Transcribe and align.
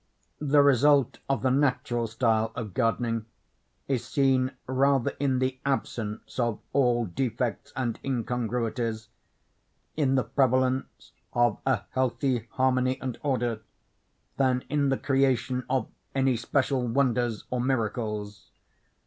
The 0.39 0.63
result 0.63 1.19
of 1.29 1.43
the 1.43 1.51
natural 1.51 2.07
style 2.07 2.51
of 2.55 2.73
gardening, 2.73 3.27
is 3.87 4.03
seen 4.03 4.53
rather 4.65 5.11
in 5.19 5.37
the 5.37 5.59
absence 5.63 6.39
of 6.39 6.59
all 6.73 7.05
defects 7.05 7.71
and 7.75 7.99
incongruities—in 8.03 10.15
the 10.15 10.23
prevalence 10.23 11.11
of 11.33 11.59
a 11.67 11.83
healthy 11.91 12.47
harmony 12.53 12.99
and 12.99 13.19
order—than 13.21 14.61
in 14.69 14.89
the 14.89 14.97
creation 14.97 15.65
of 15.69 15.87
any 16.15 16.35
special 16.35 16.87
wonders 16.87 17.43
or 17.51 17.61
miracles. 17.61 18.49